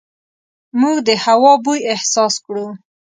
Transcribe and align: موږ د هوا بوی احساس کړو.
موږ 0.81 0.97
د 1.07 1.09
هوا 1.25 1.53
بوی 1.63 1.79
احساس 1.93 2.33
کړو. 2.45 2.67